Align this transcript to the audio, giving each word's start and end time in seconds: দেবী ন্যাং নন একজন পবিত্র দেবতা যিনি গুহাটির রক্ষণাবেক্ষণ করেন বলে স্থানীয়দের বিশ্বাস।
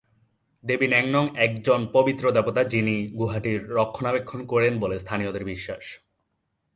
দেবী 0.63 0.87
ন্যাং 0.87 1.05
নন 1.09 1.27
একজন 1.35 1.79
পবিত্র 1.93 2.25
দেবতা 2.31 2.61
যিনি 2.63 2.95
গুহাটির 3.07 3.59
রক্ষণাবেক্ষণ 3.69 4.39
করেন 4.45 4.73
বলে 4.79 4.95
স্থানীয়দের 4.99 5.43
বিশ্বাস। 5.43 5.83